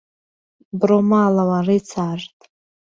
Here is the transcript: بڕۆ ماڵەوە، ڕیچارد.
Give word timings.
بڕۆ 0.79 0.99
ماڵەوە، 1.11 1.59
ڕیچارد. 1.67 2.37